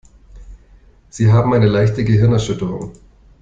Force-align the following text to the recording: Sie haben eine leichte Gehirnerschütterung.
Sie 1.11 1.31
haben 1.31 1.53
eine 1.53 1.67
leichte 1.67 2.03
Gehirnerschütterung. 2.03 2.93